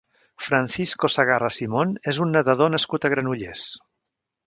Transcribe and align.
Francisco 0.45 1.09
Segarra 1.17 1.51
Simon 1.59 1.93
és 2.15 2.23
un 2.27 2.35
nedador 2.39 2.75
nascut 2.77 3.07
a 3.07 3.13
Granollers. 3.15 3.69